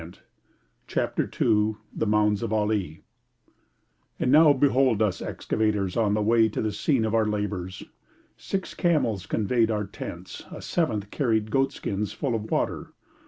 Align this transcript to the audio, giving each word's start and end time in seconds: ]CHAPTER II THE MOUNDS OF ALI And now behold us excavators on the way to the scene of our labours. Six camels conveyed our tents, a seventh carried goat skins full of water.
]CHAPTER 0.87 1.25
II 1.39 1.75
THE 1.95 2.07
MOUNDS 2.07 2.41
OF 2.41 2.51
ALI 2.51 3.03
And 4.19 4.31
now 4.31 4.51
behold 4.51 4.99
us 4.99 5.21
excavators 5.21 5.95
on 5.95 6.15
the 6.15 6.23
way 6.23 6.49
to 6.49 6.59
the 6.59 6.71
scene 6.71 7.05
of 7.05 7.13
our 7.13 7.27
labours. 7.27 7.83
Six 8.35 8.73
camels 8.73 9.27
conveyed 9.27 9.69
our 9.69 9.85
tents, 9.85 10.41
a 10.49 10.59
seventh 10.59 11.11
carried 11.11 11.51
goat 11.51 11.71
skins 11.71 12.13
full 12.13 12.33
of 12.33 12.49
water. 12.49 12.93